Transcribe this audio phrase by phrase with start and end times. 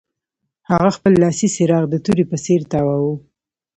[0.71, 3.15] هغه خپل لاسي څراغ د تورې په څیر تاواوه